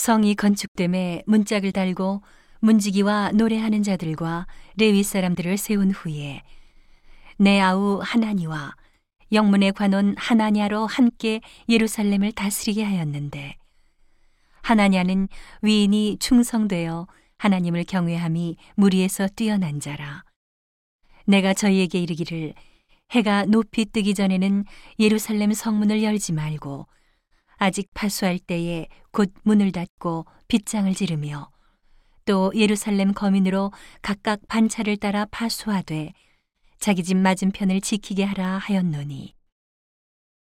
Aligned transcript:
성이 0.00 0.34
건축됨에 0.34 1.24
문짝을 1.26 1.72
달고 1.72 2.22
문지기와 2.60 3.32
노래하는 3.32 3.82
자들과 3.82 4.46
레위 4.76 5.02
사람들을 5.02 5.58
세운 5.58 5.90
후에 5.90 6.40
내 7.36 7.60
아우 7.60 8.00
하나니와 8.02 8.76
영문의 9.30 9.72
관원 9.72 10.14
하나냐로 10.16 10.86
함께 10.86 11.42
예루살렘을 11.68 12.32
다스리게 12.32 12.82
하였는데 12.82 13.58
하나냐는 14.62 15.28
위인이 15.60 16.16
충성되어 16.18 17.06
하나님을 17.36 17.84
경외함이 17.84 18.56
무리에서 18.76 19.28
뛰어난 19.36 19.80
자라. 19.80 20.24
내가 21.26 21.52
저희에게 21.52 22.00
이르기를 22.00 22.54
해가 23.10 23.44
높이 23.44 23.84
뜨기 23.84 24.14
전에는 24.14 24.64
예루살렘 24.98 25.52
성문을 25.52 26.02
열지 26.02 26.32
말고 26.32 26.86
아직 27.60 27.90
파수할 27.92 28.38
때에 28.38 28.88
곧 29.12 29.32
문을 29.42 29.70
닫고 29.70 30.24
빗장을 30.48 30.92
지르며 30.94 31.50
또 32.24 32.50
예루살렘 32.54 33.12
거민으로 33.12 33.70
각각 34.00 34.40
반차를 34.48 34.96
따라 34.96 35.26
파수하되 35.30 36.14
자기 36.78 37.04
집 37.04 37.18
맞은편을 37.18 37.82
지키게 37.82 38.24
하라 38.24 38.56
하였노니. 38.56 39.34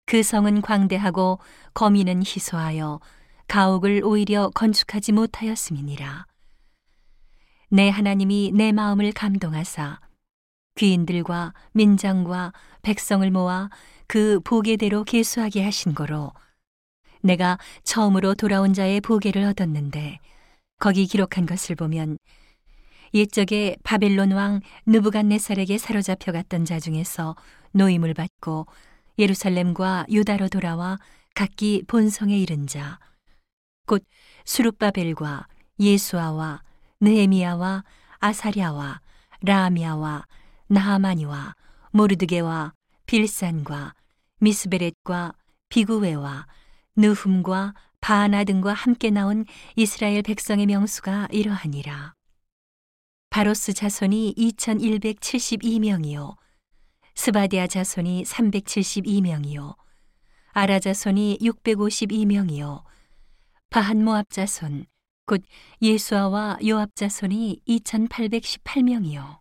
그 0.07 0.25
성은 0.25 0.61
광대하고 0.61 1.39
거민은 1.73 2.23
희소하여 2.23 2.99
가옥을 3.47 4.03
오히려 4.05 4.51
건축하지 4.51 5.13
못하였음이니라. 5.13 6.27
내 7.71 7.91
하나님이 7.91 8.51
내 8.55 8.73
마음을 8.73 9.13
감동하사 9.13 10.01
귀인들과 10.75 11.55
민장과 11.75 12.53
백성을 12.83 13.31
모아 13.31 13.71
그 14.09 14.41
보게대로 14.41 15.05
계수하게 15.05 15.63
하신 15.63 15.95
거로 15.95 16.33
내가 17.25 17.59
처음으로 17.83 18.35
돌아온 18.35 18.73
자의 18.73 19.01
보게를 19.01 19.43
얻었는데 19.45 20.21
거기 20.79 21.07
기록한 21.07 21.47
것을 21.47 21.75
보면 21.75 22.19
옛적에 23.15 23.77
바벨론 23.83 24.33
왕 24.33 24.61
느부갓네살에게 24.87 25.79
사로잡혀 25.79 26.33
갔던 26.33 26.65
자 26.65 26.79
중에서 26.79 27.35
노임을 27.73 28.15
받고 28.15 28.67
예루살렘과 29.19 30.07
유다로 30.11 30.49
돌아와 30.49 30.99
각기 31.35 31.83
본성에 31.87 32.39
이른 32.39 32.67
자 32.67 32.99
곧 33.87 34.03
수룹바벨과 34.45 35.47
예수아와 35.79 36.63
느헤미야와 37.01 37.85
아사랴와 38.21 39.01
라미야와 39.43 40.27
나하마니와 40.69 41.55
모르드게와 41.91 42.73
빌산과 43.07 43.95
미스베렛과 44.41 45.35
비구웨와 45.69 46.47
느훔과 46.97 47.75
바하나 48.01 48.45
등과 48.45 48.73
함께 48.73 49.11
나온 49.11 49.45
이스라엘 49.77 50.23
백성의 50.23 50.67
명수가 50.67 51.29
이러하니라. 51.33 52.15
바로스 53.31 53.73
자손이 53.73 54.35
2172명이요. 54.37 56.37
스바디아 57.17 57.67
자손이 57.67 58.25
372명이요. 58.25 59.77
아라 60.53 60.79
자손이 60.79 61.39
652명이요. 61.41 62.85
바한모압 63.71 64.31
자손, 64.31 64.87
곧 65.27 65.43
예수아와 65.83 66.59
요압 66.65 66.95
자손이 66.95 67.63
2818명이요. 67.67 69.41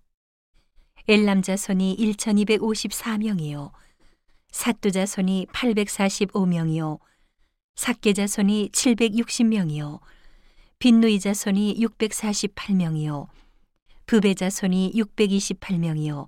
엘람 1.07 1.43
자손이 1.43 1.97
1254명이요. 1.99 3.71
사뚜 4.51 4.91
자손이 4.91 5.47
845명이요. 5.51 6.99
삭계 7.75 8.13
자손이 8.13 8.69
760명이요. 8.71 9.99
빈누이 10.79 11.19
자손이 11.19 11.75
648명이요. 11.79 13.27
부베 14.05 14.35
자손이 14.35 14.93
628명이요. 14.93 16.27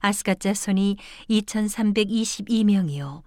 아스갓 0.00 0.40
자손이 0.40 0.96
2322명이요. 1.30 3.22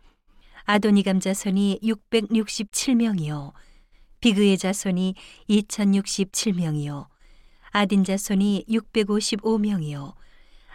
아도니감 0.65 1.19
자손이 1.21 1.79
667명이요. 1.83 3.53
비그의 4.19 4.57
자손이 4.57 5.15
2067명이요. 5.49 7.07
아딘 7.71 8.03
자손이 8.03 8.65
655명이요. 8.67 10.13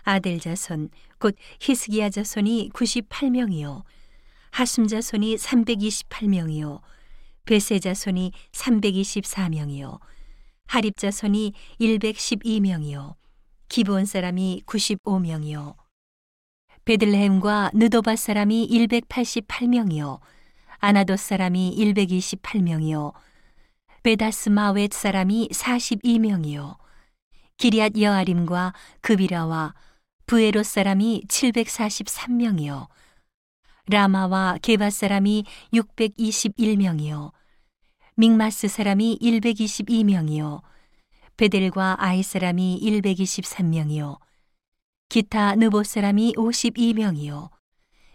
아델 0.04 0.40
자손 0.40 0.88
곧 1.18 1.36
히스기야 1.60 2.10
자손이 2.10 2.70
98명이요. 2.72 3.82
하숨 4.52 4.86
자손이 4.86 5.36
328명이요. 5.36 6.82
베세 7.46 7.78
자손이 7.78 8.32
324명이요. 8.52 9.98
하립 10.66 10.96
자손이 10.98 11.54
112명이요. 11.80 13.14
기브온 13.68 14.04
사람이 14.04 14.64
95명이요. 14.66 15.74
베들레헴과 16.84 17.70
느도바 17.72 18.14
사람이 18.14 18.68
188명이요. 18.70 20.20
아나도 20.80 21.16
사람이 21.16 21.74
128명이요. 21.78 23.14
베다스 24.02 24.50
마웻 24.50 24.92
사람이 24.92 25.48
42명이요. 25.50 26.76
기리앗 27.56 27.98
여아림과 27.98 28.74
그비라와 29.00 29.74
부에로 30.26 30.62
사람이 30.62 31.22
743명이요. 31.28 32.88
라마와 33.92 34.56
게바 34.62 34.88
사람이 34.88 35.44
621명이요. 35.74 37.32
믹마스 38.16 38.68
사람이 38.68 39.18
122명이요. 39.20 40.62
베델과 41.36 41.96
아이 41.98 42.22
사람이 42.22 42.80
123명이요. 42.82 44.18
기타 45.10 45.54
느보 45.56 45.82
사람이 45.82 46.32
52명이요. 46.38 47.50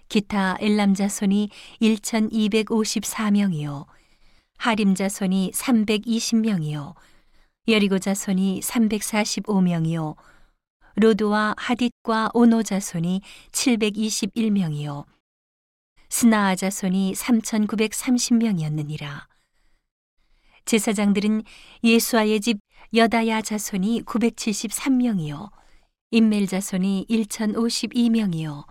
기타 0.10 0.58
엘람 0.60 0.96
자손이 0.96 1.52
1254명이요. 1.80 3.86
하림 4.58 4.96
자손이 4.96 5.52
320명이요. 5.54 6.96
여리고 7.68 8.00
자손이 8.00 8.62
345명이요. 8.62 10.16
로드와 10.96 11.54
하딧과 11.56 12.32
오노 12.34 12.64
자손이 12.64 13.22
721명이요. 13.52 15.06
스나아 16.10 16.56
자손이 16.56 17.14
3,930명이었느니라. 17.14 19.28
제사장들은 20.66 21.44
예수아의 21.84 22.42
집 22.42 22.60
여다야 22.94 23.42
자손이 23.42 24.04
973명이요. 24.04 25.50
인멜 26.12 26.46
자손이 26.48 27.08
1,052명이요. 27.10 28.66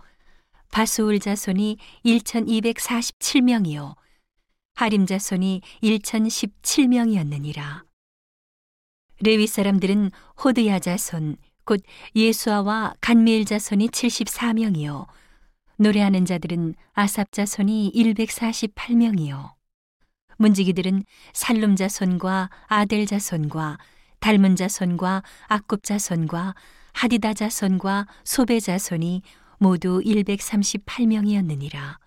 바수울 0.71 1.19
자손이 1.19 1.77
1,247명이요. 2.05 3.95
하림 4.75 5.05
자손이 5.05 5.61
1,017명이었느니라. 5.81 7.83
레위 9.21 9.47
사람들은 9.47 10.11
호드야 10.43 10.79
자손, 10.79 11.37
곧 11.65 11.81
예수아와 12.15 12.93
간미엘 13.01 13.45
자손이 13.45 13.89
74명이요. 13.89 15.07
노래하는 15.77 16.25
자들은 16.25 16.75
아삽 16.93 17.31
자 17.31 17.45
손이 17.45 17.91
148명이요. 17.95 19.53
문지기들은 20.37 21.03
살룸 21.33 21.75
자 21.75 21.87
손과 21.87 22.49
아델 22.67 23.05
자 23.05 23.19
손과 23.19 23.77
닮은 24.19 24.55
자 24.55 24.67
손과 24.67 25.23
악굽 25.47 25.83
자 25.83 25.99
손과 25.99 26.55
하디다 26.93 27.33
자 27.33 27.49
손과 27.49 28.07
소베 28.23 28.59
자 28.59 28.77
손이 28.77 29.21
모두 29.59 30.01
138명이었느니라. 30.03 31.97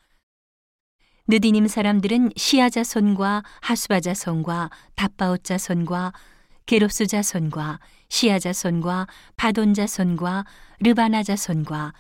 느디님 1.29 1.69
사람들은 1.69 2.31
시아 2.35 2.71
자 2.71 2.83
손과 2.83 3.45
하수바 3.61 4.01
자 4.01 4.15
손과 4.15 4.71
다바옷 4.97 5.45
자손과 5.45 6.13
게로스 6.67 7.07
자손과 7.07 7.79
시아 8.09 8.41
자 8.41 8.53
손과 8.53 9.07
바돈 9.37 9.75
자 9.75 9.87
손과 9.87 10.45
르바나 10.81 11.23
자 11.23 11.37
손과 11.37 11.93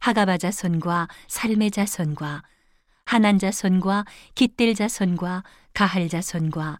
하가바 0.00 0.38
자손과 0.38 1.08
살메 1.26 1.70
자손과 1.70 2.42
하난 3.04 3.38
자손과 3.38 4.04
깃델 4.34 4.74
자손과 4.74 5.42
가할 5.74 6.08
자손과 6.08 6.78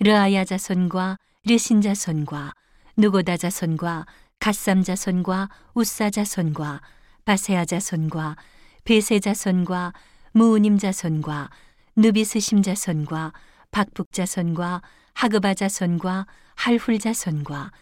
르아야 0.00 0.44
자손과 0.44 1.18
르신 1.44 1.80
자손과 1.80 2.52
누고다 2.96 3.36
자손과 3.36 4.06
갓삼 4.38 4.82
자손과 4.84 5.48
우사 5.74 6.10
자손과 6.10 6.80
바세아 7.24 7.64
자손과 7.64 8.36
베세 8.84 9.20
자손과 9.20 9.92
무우님 10.32 10.78
자손과 10.78 11.50
누비스심 11.96 12.62
자손과 12.62 13.32
박북 13.70 14.12
자손과 14.12 14.82
하그바 15.14 15.54
자손과 15.54 16.26
할훌 16.54 16.98
자손과 16.98 17.72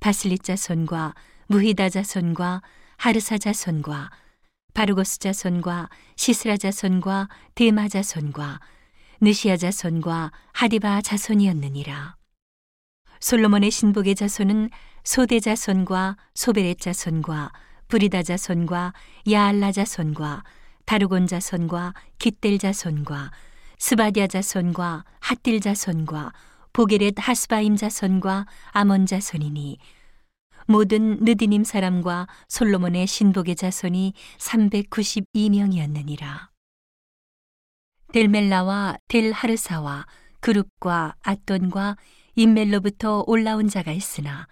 바슬릿 0.00 0.42
자손과 0.42 1.14
무히다 1.46 1.88
자손과 1.88 2.62
하르사 2.98 3.38
자손과 3.38 4.10
바르고스 4.74 5.20
자손과 5.20 5.88
시스라 6.16 6.56
자손과 6.56 7.28
데마 7.54 7.86
자손과 7.86 8.58
느시아 9.20 9.56
자손과 9.56 10.32
하디바 10.52 11.02
자손이었느니라. 11.02 12.16
솔로몬의 13.20 13.70
신복의 13.70 14.16
자손은 14.16 14.70
소대 15.04 15.38
자손과 15.38 16.16
소베렛 16.34 16.80
자손과 16.80 17.52
브리다 17.86 18.24
자손과 18.24 18.92
야알라 19.30 19.70
자손과 19.70 20.42
다르곤 20.84 21.28
자손과 21.28 21.94
깃델 22.18 22.58
자손과 22.58 23.30
스바디아 23.78 24.26
자손과 24.26 25.04
핫딜 25.20 25.60
자손과 25.60 26.32
보게렛 26.72 27.14
하스바임 27.16 27.76
자손과 27.76 28.46
아몬 28.72 29.06
자손이니 29.06 29.78
모든 30.70 31.24
느디님 31.24 31.64
사람과 31.64 32.26
솔로몬의 32.48 33.06
신복의 33.06 33.56
자손이 33.56 34.12
392명이었느니라. 34.36 36.48
델멜라와 38.12 38.98
델하르사와 39.08 40.04
그룹과 40.40 41.14
아돈과 41.22 41.96
인멜로부터 42.34 43.24
올라온 43.26 43.68
자가 43.68 43.92
있으나 43.92 44.46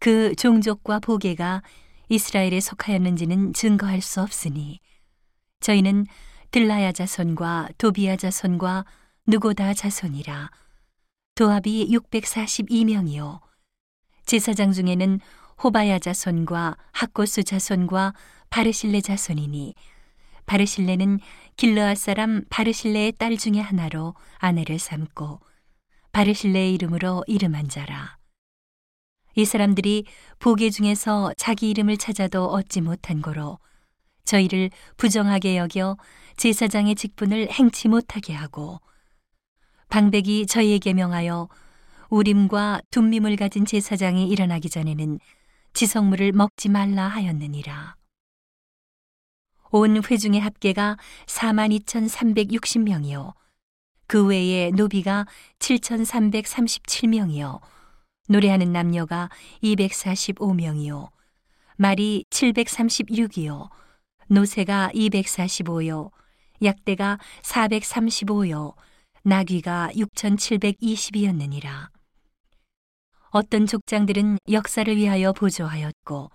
그 0.00 0.34
종족과 0.34 0.98
보게가 0.98 1.62
이스라엘에 2.08 2.58
속하였는지는 2.58 3.52
증거할 3.52 4.00
수 4.00 4.22
없으니 4.22 4.80
저희는 5.60 6.06
들라야 6.50 6.90
자손과 6.90 7.68
도비야 7.78 8.16
자손과 8.16 8.86
누고다 9.28 9.74
자손이라 9.74 10.50
도합이 11.36 11.90
642명이요 11.90 13.38
제사장 14.26 14.72
중에는 14.72 15.20
호바야 15.62 15.98
자손과 15.98 16.76
학고스 16.92 17.44
자손과 17.44 18.14
바르실레 18.50 19.00
자손이니 19.00 19.74
바르실레는 20.46 21.20
길르앗 21.56 21.96
사람 21.96 22.44
바르실레의 22.50 23.12
딸 23.12 23.36
중에 23.36 23.60
하나로 23.60 24.14
아내를 24.38 24.78
삼고 24.78 25.40
바르실레의 26.12 26.74
이름으로 26.74 27.24
이름한 27.26 27.68
자라. 27.68 28.18
이 29.36 29.44
사람들이 29.44 30.04
보게 30.38 30.70
중에서 30.70 31.32
자기 31.36 31.70
이름을 31.70 31.96
찾아도 31.96 32.46
얻지 32.46 32.82
못한 32.82 33.20
고로 33.20 33.58
저희를 34.24 34.70
부정하게 34.96 35.56
여겨 35.56 35.96
제사장의 36.36 36.94
직분을 36.94 37.50
행치 37.50 37.88
못하게 37.88 38.32
하고 38.32 38.80
방백이 39.88 40.46
저희에게 40.46 40.92
명하여 40.94 41.48
우림과 42.10 42.82
둠밈을 42.90 43.36
가진 43.36 43.66
제사장이 43.66 44.28
일어나기 44.28 44.70
전에는 44.70 45.18
지성물을 45.74 46.32
먹지 46.32 46.68
말라 46.68 47.08
하였느니라. 47.08 47.96
온 49.72 50.04
회중의 50.04 50.40
합계가 50.40 50.96
42,360명이요. 51.26 53.34
그 54.06 54.24
외에 54.24 54.70
노비가 54.70 55.26
7,337명이요. 55.58 57.60
노래하는 58.28 58.72
남녀가 58.72 59.28
245명이요. 59.64 61.10
말이 61.76 62.24
736이요. 62.30 63.68
노새가 64.28 64.92
245요. 64.94 66.12
약대가 66.62 67.18
435요. 67.42 68.76
나귀가 69.24 69.90
6,720이었느니라. 69.96 71.88
어떤 73.34 73.66
족장들은 73.66 74.38
역사를 74.52 74.96
위하여 74.96 75.32
보조하였고, 75.32 76.30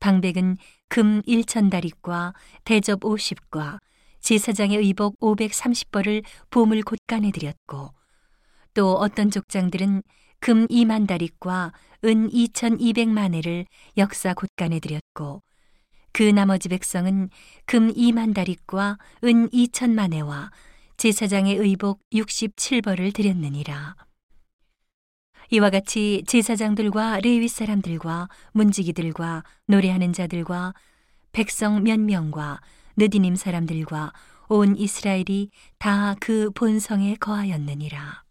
방백은 0.00 0.56
금 0.88 1.22
1천다리과 1.22 2.34
대접 2.64 2.98
50과 2.98 3.78
제사장의 4.18 4.78
의복 4.78 5.20
530벌을 5.20 6.24
보물 6.50 6.82
곳간에 6.82 7.30
드렸고, 7.30 7.92
또 8.74 8.94
어떤 8.94 9.30
족장들은 9.30 10.02
금 10.40 10.66
2만 10.66 11.06
다리과 11.06 11.72
은 12.06 12.28
2,200만 12.30 13.34
회를 13.34 13.64
역사 13.96 14.34
곳간에 14.34 14.80
드렸고, 14.80 15.42
그 16.10 16.24
나머지 16.24 16.68
백성은 16.68 17.30
금 17.66 17.94
2만 17.94 18.34
다리과 18.34 18.98
은 19.22 19.48
2천만 19.50 20.12
회와 20.12 20.50
제사장의 20.96 21.54
의복 21.54 22.00
67벌을 22.12 23.14
드렸느니라. 23.14 23.94
이와 25.52 25.68
같이 25.68 26.24
제사장들과 26.26 27.20
레위 27.20 27.46
사람들과 27.46 28.30
문지기들과 28.52 29.44
노래하는 29.66 30.14
자들과 30.14 30.72
백성 31.32 31.82
몇 31.82 32.00
명과 32.00 32.62
느디님 32.96 33.36
사람들과 33.36 34.14
온 34.48 34.74
이스라엘이 34.78 35.50
다 35.78 36.16
그 36.20 36.50
본성에 36.54 37.16
거하였느니라. 37.16 38.21